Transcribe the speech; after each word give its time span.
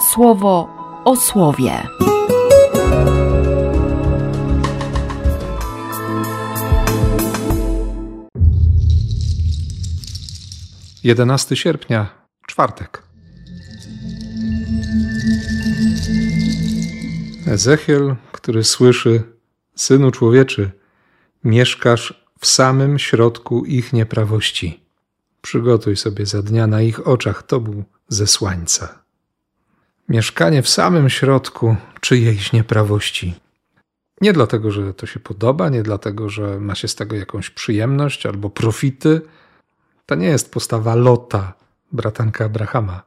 słowo 0.00 0.68
o 1.04 1.16
słowie. 1.16 1.82
11 11.04 11.56
sierpnia, 11.56 12.06
czwartek. 12.46 13.02
Ezechiel, 17.46 18.16
który 18.32 18.64
słyszy: 18.64 19.22
Synu 19.74 20.10
człowieczy, 20.10 20.70
mieszkasz 21.44 22.24
w 22.40 22.46
samym 22.46 22.98
środku 22.98 23.64
ich 23.64 23.92
nieprawości. 23.92 24.80
Przygotuj 25.42 25.96
sobie 25.96 26.26
za 26.26 26.42
dnia 26.42 26.66
na 26.66 26.82
ich 26.82 27.06
oczach 27.08 27.42
tobu 27.42 27.84
ze 28.08 28.26
słańca. 28.26 29.07
Mieszkanie 30.08 30.62
w 30.62 30.68
samym 30.68 31.10
środku 31.10 31.76
czyjejś 32.00 32.52
nieprawości. 32.52 33.34
Nie 34.20 34.32
dlatego, 34.32 34.70
że 34.70 34.94
to 34.94 35.06
się 35.06 35.20
podoba, 35.20 35.68
nie 35.68 35.82
dlatego, 35.82 36.28
że 36.28 36.60
ma 36.60 36.74
się 36.74 36.88
z 36.88 36.94
tego 36.94 37.16
jakąś 37.16 37.50
przyjemność 37.50 38.26
albo 38.26 38.50
profity. 38.50 39.20
To 40.06 40.14
nie 40.14 40.26
jest 40.26 40.52
postawa 40.52 40.94
Lota, 40.94 41.52
bratanka 41.92 42.44
Abrahama, 42.44 43.02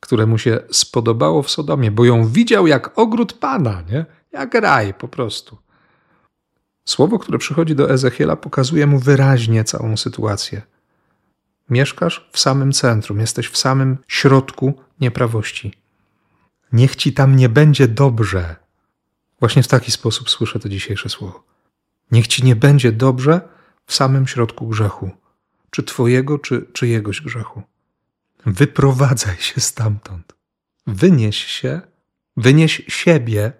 któremu 0.00 0.38
się 0.38 0.60
spodobało 0.70 1.42
w 1.42 1.50
Sodomie, 1.50 1.90
bo 1.90 2.04
ją 2.04 2.28
widział 2.28 2.66
jak 2.66 2.98
ogród 2.98 3.32
Pana, 3.32 3.82
nie? 3.90 4.06
jak 4.32 4.54
raj 4.54 4.94
po 4.94 5.08
prostu. 5.08 5.58
Słowo, 6.84 7.18
które 7.18 7.38
przychodzi 7.38 7.74
do 7.74 7.90
Ezechiela, 7.90 8.36
pokazuje 8.36 8.86
mu 8.86 8.98
wyraźnie 8.98 9.64
całą 9.64 9.96
sytuację. 9.96 10.62
Mieszkasz 11.70 12.28
w 12.32 12.38
samym 12.38 12.72
centrum, 12.72 13.20
jesteś 13.20 13.48
w 13.48 13.56
samym 13.56 13.98
środku 14.08 14.74
nieprawości. 15.00 15.80
Niech 16.72 16.96
ci 16.96 17.12
tam 17.12 17.36
nie 17.36 17.48
będzie 17.48 17.88
dobrze. 17.88 18.56
Właśnie 19.40 19.62
w 19.62 19.68
taki 19.68 19.92
sposób 19.92 20.30
słyszę 20.30 20.60
to 20.60 20.68
dzisiejsze 20.68 21.08
słowo. 21.08 21.44
Niech 22.10 22.26
ci 22.26 22.44
nie 22.44 22.56
będzie 22.56 22.92
dobrze 22.92 23.40
w 23.86 23.94
samym 23.94 24.26
środku 24.26 24.68
grzechu, 24.68 25.10
czy 25.70 25.82
twojego, 25.82 26.38
czy 26.38 26.66
czyjegoś 26.72 27.20
grzechu. 27.20 27.62
Wyprowadzaj 28.46 29.36
się 29.36 29.60
stamtąd. 29.60 30.32
Wynieś 30.86 31.44
się, 31.44 31.80
wynieś 32.36 32.82
siebie 32.88 33.52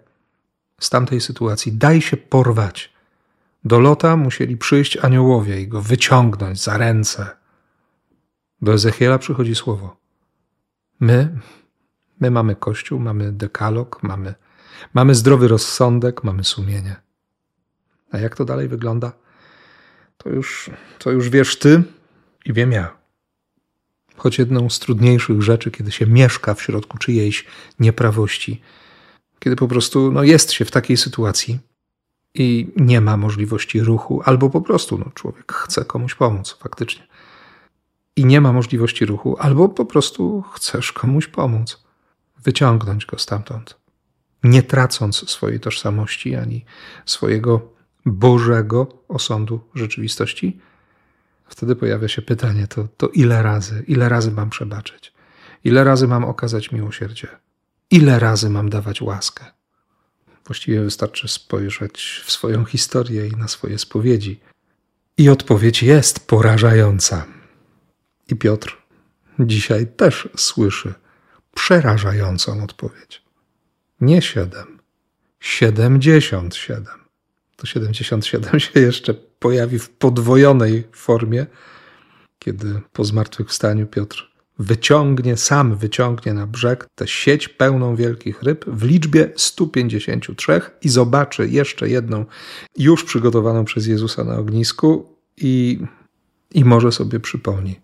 z 0.79 0.89
tamtej 0.89 1.21
sytuacji. 1.21 1.73
Daj 1.73 2.01
się 2.01 2.17
porwać. 2.17 2.93
Do 3.63 3.79
Lota 3.79 4.17
musieli 4.17 4.57
przyjść 4.57 4.97
aniołowie 4.97 5.61
i 5.61 5.67
go 5.67 5.81
wyciągnąć 5.81 6.63
za 6.63 6.77
ręce. 6.77 7.29
Do 8.61 8.73
Ezechiela 8.73 9.17
przychodzi 9.17 9.55
słowo. 9.55 9.97
My, 10.99 11.39
my 12.21 12.31
mamy 12.31 12.55
Kościół, 12.55 12.99
mamy 12.99 13.31
dekalog, 13.31 14.03
mamy, 14.03 14.33
mamy 14.93 15.15
zdrowy 15.15 15.47
rozsądek, 15.47 16.23
mamy 16.23 16.43
sumienie. 16.43 16.95
A 18.11 18.17
jak 18.17 18.35
to 18.35 18.45
dalej 18.45 18.67
wygląda? 18.67 19.11
To 20.17 20.29
już, 20.29 20.69
to 20.99 21.11
już 21.11 21.29
wiesz 21.29 21.59
ty 21.59 21.83
i 22.45 22.53
wiem 22.53 22.71
ja. 22.71 22.97
Choć 24.17 24.39
jedną 24.39 24.69
z 24.69 24.79
trudniejszych 24.79 25.41
rzeczy, 25.41 25.71
kiedy 25.71 25.91
się 25.91 26.07
mieszka 26.07 26.53
w 26.53 26.61
środku 26.61 26.97
czyjejś 26.97 27.45
nieprawości, 27.79 28.61
kiedy 29.39 29.55
po 29.55 29.67
prostu 29.67 30.11
no, 30.11 30.23
jest 30.23 30.51
się 30.51 30.65
w 30.65 30.71
takiej 30.71 30.97
sytuacji, 30.97 31.59
i 32.33 32.73
nie 32.75 33.01
ma 33.01 33.17
możliwości 33.17 33.79
ruchu, 33.79 34.21
albo 34.25 34.49
po 34.49 34.61
prostu 34.61 34.97
no, 34.97 35.05
człowiek 35.15 35.53
chce 35.53 35.85
komuś 35.85 36.15
pomóc 36.15 36.57
faktycznie. 36.59 37.07
I 38.15 38.25
nie 38.25 38.41
ma 38.41 38.53
możliwości 38.53 39.05
ruchu, 39.05 39.35
albo 39.39 39.69
po 39.69 39.85
prostu 39.85 40.43
chcesz 40.53 40.91
komuś 40.91 41.27
pomóc, 41.27 41.80
wyciągnąć 42.43 43.05
go 43.05 43.17
stamtąd, 43.17 43.77
nie 44.43 44.63
tracąc 44.63 45.29
swojej 45.29 45.59
tożsamości 45.59 46.35
ani 46.35 46.65
swojego 47.05 47.71
Bożego 48.05 49.03
osądu 49.07 49.59
rzeczywistości. 49.75 50.59
Wtedy 51.45 51.75
pojawia 51.75 52.07
się 52.07 52.21
pytanie: 52.21 52.67
to, 52.67 52.87
to 52.97 53.07
ile 53.07 53.43
razy, 53.43 53.83
ile 53.87 54.09
razy 54.09 54.31
mam 54.31 54.49
przebaczyć? 54.49 55.13
Ile 55.63 55.83
razy 55.83 56.07
mam 56.07 56.23
okazać 56.23 56.71
miłosierdzie? 56.71 57.27
Ile 57.91 58.19
razy 58.19 58.49
mam 58.49 58.69
dawać 58.69 59.01
łaskę? 59.01 59.45
Właściwie 60.45 60.81
wystarczy 60.81 61.27
spojrzeć 61.27 62.21
w 62.25 62.31
swoją 62.31 62.65
historię 62.65 63.27
i 63.27 63.31
na 63.31 63.47
swoje 63.47 63.77
spowiedzi. 63.77 64.39
I 65.17 65.29
odpowiedź 65.29 65.83
jest 65.83 66.27
porażająca. 66.27 67.25
I 68.27 68.35
Piotr 68.35 68.77
dzisiaj 69.39 69.87
też 69.87 70.29
słyszy 70.37 70.93
przerażającą 71.55 72.63
odpowiedź. 72.63 73.21
Nie 74.01 74.21
siedem, 74.21 74.79
siedemdziesiąt 75.39 76.55
siedem. 76.55 77.01
To 77.55 77.67
siedemdziesiąt 77.67 78.25
siedem 78.25 78.59
się 78.59 78.79
jeszcze 78.79 79.13
pojawi 79.13 79.79
w 79.79 79.89
podwojonej 79.89 80.83
formie, 80.91 81.45
kiedy 82.39 82.81
po 82.93 83.03
zmartwychwstaniu 83.03 83.87
Piotr 83.87 84.31
wyciągnie, 84.59 85.37
sam 85.37 85.75
wyciągnie 85.75 86.33
na 86.33 86.47
brzeg 86.47 86.87
tę 86.95 87.07
sieć 87.07 87.47
pełną 87.47 87.95
wielkich 87.95 88.43
ryb 88.43 88.65
w 88.67 88.83
liczbie 88.83 89.31
153 89.35 90.61
i 90.81 90.89
zobaczy 90.89 91.49
jeszcze 91.49 91.89
jedną, 91.89 92.25
już 92.77 93.03
przygotowaną 93.03 93.65
przez 93.65 93.87
Jezusa 93.87 94.23
na 94.23 94.37
ognisku 94.37 95.15
i, 95.37 95.79
i 96.51 96.65
może 96.65 96.91
sobie 96.91 97.19
przypomni 97.19 97.79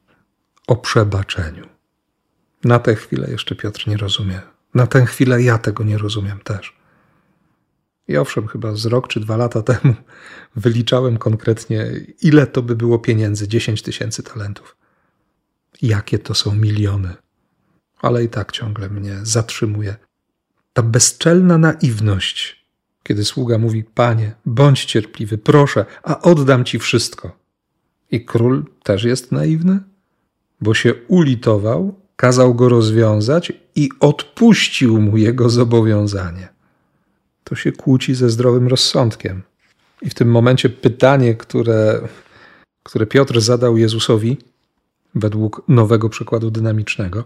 o 0.67 0.75
przebaczeniu. 0.75 1.76
Na 2.63 2.79
tę 2.79 2.95
chwilę 2.95 3.31
jeszcze 3.31 3.55
Piotr 3.55 3.87
nie 3.87 3.97
rozumie. 3.97 4.41
Na 4.73 4.87
tę 4.87 5.05
chwilę 5.05 5.41
ja 5.41 5.57
tego 5.57 5.83
nie 5.83 5.97
rozumiem 5.97 6.39
też. 6.39 6.77
I 8.07 8.17
owszem, 8.17 8.47
chyba 8.47 8.75
z 8.75 8.85
rok 8.85 9.07
czy 9.07 9.19
dwa 9.19 9.37
lata 9.37 9.61
temu 9.61 9.93
wyliczałem 10.55 11.17
konkretnie, 11.17 11.91
ile 12.21 12.47
to 12.47 12.61
by 12.61 12.75
było 12.75 12.99
pieniędzy 12.99 13.47
10 13.47 13.81
tysięcy 13.81 14.23
talentów 14.23 14.77
jakie 15.81 16.19
to 16.19 16.33
są 16.33 16.55
miliony. 16.55 17.15
Ale 18.01 18.23
i 18.23 18.29
tak 18.29 18.51
ciągle 18.51 18.89
mnie 18.89 19.19
zatrzymuje. 19.23 19.95
Ta 20.73 20.83
bezczelna 20.83 21.57
naiwność, 21.57 22.67
kiedy 23.03 23.25
sługa 23.25 23.57
mówi: 23.57 23.83
Panie, 23.83 24.35
bądź 24.45 24.85
cierpliwy, 24.85 25.37
proszę, 25.37 25.85
a 26.03 26.21
oddam 26.21 26.65
ci 26.65 26.79
wszystko. 26.79 27.37
I 28.11 28.25
król 28.25 28.65
też 28.83 29.03
jest 29.03 29.31
naiwny, 29.31 29.79
bo 30.61 30.73
się 30.73 30.93
ulitował, 31.07 32.01
kazał 32.17 32.55
go 32.55 32.69
rozwiązać 32.69 33.53
i 33.75 33.89
odpuścił 33.99 35.01
mu 35.01 35.17
jego 35.17 35.49
zobowiązanie. 35.49 36.47
To 37.43 37.55
się 37.55 37.71
kłóci 37.71 38.15
ze 38.15 38.29
zdrowym 38.29 38.67
rozsądkiem. 38.67 39.43
I 40.01 40.09
w 40.09 40.13
tym 40.13 40.31
momencie 40.31 40.69
pytanie, 40.69 41.35
które, 41.35 42.07
które 42.83 43.05
Piotr 43.05 43.41
zadał 43.41 43.77
Jezusowi, 43.77 44.37
według 45.15 45.61
nowego 45.67 46.09
przykładu 46.09 46.51
dynamicznego. 46.51 47.23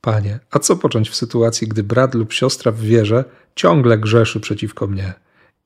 Panie, 0.00 0.38
a 0.50 0.58
co 0.58 0.76
począć 0.76 1.10
w 1.10 1.16
sytuacji, 1.16 1.68
gdy 1.68 1.82
brat 1.82 2.14
lub 2.14 2.32
siostra 2.32 2.72
w 2.72 2.80
wierze 2.80 3.24
ciągle 3.54 3.98
grzeszy 3.98 4.40
przeciwko 4.40 4.86
mnie? 4.86 5.12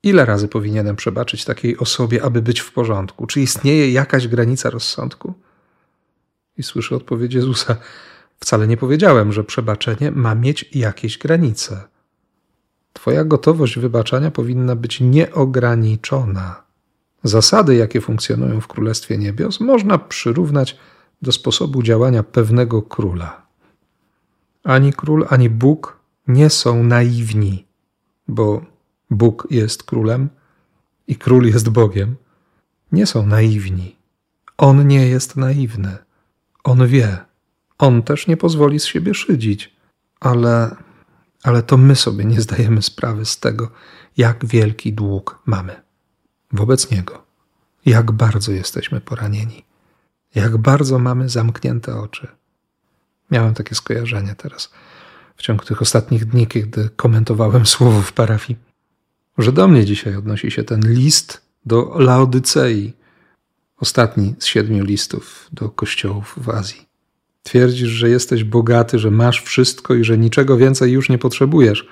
Ile 0.03 0.25
razy 0.25 0.47
powinienem 0.47 0.95
przebaczyć 0.95 1.45
takiej 1.45 1.77
osobie, 1.77 2.23
aby 2.23 2.41
być 2.41 2.59
w 2.59 2.73
porządku? 2.73 3.27
Czy 3.27 3.41
istnieje 3.41 3.91
jakaś 3.91 4.27
granica 4.27 4.69
rozsądku? 4.69 5.33
I 6.57 6.63
słyszę 6.63 6.95
odpowiedź 6.95 7.33
Jezusa: 7.33 7.77
Wcale 8.39 8.67
nie 8.67 8.77
powiedziałem, 8.77 9.33
że 9.33 9.43
przebaczenie 9.43 10.11
ma 10.11 10.35
mieć 10.35 10.69
jakieś 10.75 11.17
granice. 11.17 11.83
Twoja 12.93 13.23
gotowość 13.23 13.79
wybaczania 13.79 14.31
powinna 14.31 14.75
być 14.75 15.01
nieograniczona. 15.01 16.63
Zasady, 17.23 17.75
jakie 17.75 18.01
funkcjonują 18.01 18.61
w 18.61 18.67
Królestwie 18.67 19.17
Niebios, 19.17 19.59
można 19.59 19.97
przyrównać 19.97 20.77
do 21.21 21.31
sposobu 21.31 21.83
działania 21.83 22.23
pewnego 22.23 22.81
króla. 22.81 23.41
Ani 24.63 24.93
król, 24.93 25.25
ani 25.29 25.49
Bóg 25.49 25.99
nie 26.27 26.49
są 26.49 26.83
naiwni, 26.83 27.65
bo 28.27 28.61
Bóg 29.09 29.47
jest 29.49 29.83
królem 29.83 30.29
i 31.07 31.15
król 31.15 31.45
jest 31.45 31.69
Bogiem. 31.69 32.15
Nie 32.91 33.05
są 33.05 33.25
naiwni. 33.25 33.95
On 34.57 34.87
nie 34.87 35.07
jest 35.07 35.35
naiwny. 35.35 35.97
On 36.63 36.87
wie. 36.87 37.28
On 37.79 38.03
też 38.03 38.27
nie 38.27 38.37
pozwoli 38.37 38.79
z 38.79 38.85
siebie 38.85 39.13
szydzić, 39.13 39.75
ale, 40.19 40.75
ale 41.43 41.63
to 41.63 41.77
my 41.77 41.95
sobie 41.95 42.25
nie 42.25 42.41
zdajemy 42.41 42.81
sprawy 42.81 43.25
z 43.25 43.39
tego, 43.39 43.71
jak 44.17 44.45
wielki 44.45 44.93
dług 44.93 45.39
mamy 45.45 45.81
wobec 46.51 46.91
Niego, 46.91 47.23
jak 47.85 48.11
bardzo 48.11 48.51
jesteśmy 48.51 49.01
poranieni 49.01 49.69
jak 50.35 50.57
bardzo 50.57 50.99
mamy 50.99 51.29
zamknięte 51.29 51.95
oczy. 51.95 52.27
Miałem 53.31 53.53
takie 53.53 53.75
skojarzenie 53.75 54.35
teraz 54.35 54.69
w 55.35 55.41
ciągu 55.41 55.65
tych 55.65 55.81
ostatnich 55.81 56.25
dni, 56.25 56.47
kiedy 56.47 56.89
komentowałem 56.89 57.65
słowo 57.75 58.01
w 58.01 58.13
parafii, 58.13 58.59
że 59.37 59.51
do 59.51 59.67
mnie 59.67 59.85
dzisiaj 59.85 60.15
odnosi 60.15 60.51
się 60.51 60.63
ten 60.63 60.93
list 60.93 61.41
do 61.65 61.95
Laodycei, 61.99 62.93
ostatni 63.77 64.35
z 64.39 64.45
siedmiu 64.45 64.83
listów 64.83 65.47
do 65.51 65.69
kościołów 65.69 66.35
w 66.37 66.49
Azji. 66.49 66.88
Twierdzisz, 67.49 67.89
że 67.89 68.09
jesteś 68.09 68.43
bogaty, 68.43 68.99
że 68.99 69.11
masz 69.11 69.41
wszystko 69.41 69.95
i 69.95 70.03
że 70.03 70.17
niczego 70.17 70.57
więcej 70.57 70.91
już 70.91 71.09
nie 71.09 71.17
potrzebujesz, 71.17 71.87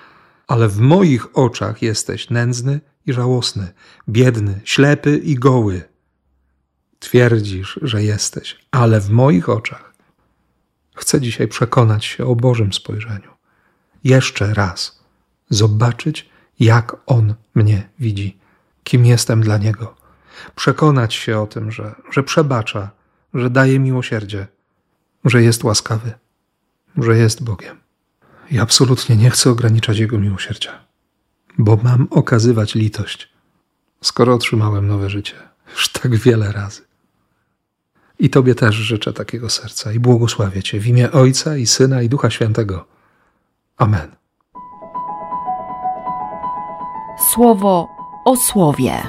ale 0.47 0.67
w 0.67 0.79
moich 0.79 1.37
oczach 1.37 1.81
jesteś 1.81 2.29
nędzny 2.29 2.79
i 3.05 3.13
żałosny, 3.13 3.73
biedny, 4.09 4.61
ślepy 4.63 5.17
i 5.17 5.35
goły. 5.35 5.81
Twierdzisz, 6.99 7.79
że 7.81 8.03
jesteś, 8.03 8.57
ale 8.71 9.01
w 9.01 9.09
moich 9.09 9.49
oczach 9.49 9.93
chcę 10.95 11.21
dzisiaj 11.21 11.47
przekonać 11.47 12.05
się 12.05 12.25
o 12.25 12.35
Bożym 12.35 12.73
spojrzeniu. 12.73 13.31
Jeszcze 14.03 14.53
raz 14.53 15.03
zobaczyć, 15.49 16.29
jak 16.59 16.95
On 17.05 17.33
mnie 17.55 17.89
widzi, 17.99 18.37
kim 18.83 19.05
jestem 19.05 19.41
dla 19.41 19.57
Niego. 19.57 19.95
Przekonać 20.55 21.13
się 21.13 21.39
o 21.39 21.47
tym, 21.47 21.71
że, 21.71 21.95
że 22.11 22.23
przebacza, 22.23 22.89
że 23.33 23.49
daje 23.49 23.79
miłosierdzie, 23.79 24.47
że 25.29 25.43
jest 25.43 25.63
łaskawy, 25.63 26.11
że 26.97 27.17
jest 27.17 27.43
Bogiem. 27.43 27.77
I 28.51 28.59
absolutnie 28.59 29.15
nie 29.15 29.29
chcę 29.29 29.49
ograniczać 29.49 29.97
Jego 29.97 30.19
miłosierdzia, 30.19 30.71
bo 31.57 31.79
mam 31.83 32.07
okazywać 32.11 32.75
litość, 32.75 33.29
skoro 34.01 34.33
otrzymałem 34.33 34.87
nowe 34.87 35.09
życie 35.09 35.47
już 35.71 35.89
tak 35.89 36.15
wiele 36.15 36.51
razy. 36.51 36.81
I 38.19 38.29
Tobie 38.29 38.55
też 38.55 38.75
życzę 38.75 39.13
takiego 39.13 39.49
serca 39.49 39.93
i 39.93 39.99
błogosławię 39.99 40.63
Cię 40.63 40.79
w 40.79 40.87
imię 40.87 41.11
Ojca 41.11 41.57
i 41.57 41.65
Syna 41.65 42.01
i 42.01 42.09
Ducha 42.09 42.29
Świętego. 42.29 42.85
Amen. 43.77 44.15
Słowo 47.33 47.87
o 48.25 48.35
słowie. 48.35 49.03